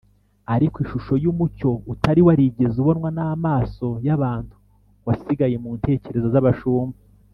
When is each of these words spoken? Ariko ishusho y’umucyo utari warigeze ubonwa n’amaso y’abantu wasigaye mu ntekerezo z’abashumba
Ariko 0.55 0.75
ishusho 0.83 1.13
y’umucyo 1.23 1.69
utari 1.93 2.21
warigeze 2.27 2.75
ubonwa 2.79 3.09
n’amaso 3.17 3.87
y’abantu 4.07 4.55
wasigaye 5.07 5.55
mu 5.63 5.71
ntekerezo 5.79 6.27
z’abashumba 6.35 6.97